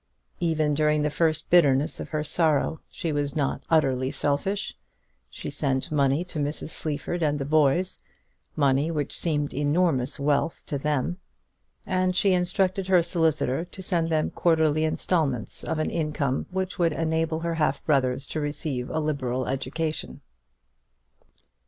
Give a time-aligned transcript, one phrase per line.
[0.39, 4.73] Even during the first bitterness of her sorrow she was not utterly selfish.
[5.29, 6.69] She sent money to Mrs.
[6.69, 7.99] Sleaford and the boys
[8.55, 11.17] money which seemed enormous wealth to them;
[11.85, 16.93] and she instructed her solicitor to send them quarterly instalments of an income which would
[16.93, 20.21] enable her half brothers to receive a liberal education.